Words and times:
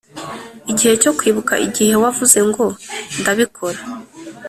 igihe 0.71 0.93
cyo 1.01 1.11
kwibuka 1.17 1.53
igihe 1.67 1.93
wavuze 2.03 2.37
ngo 2.49 2.65
"ndabikora." 3.19 3.79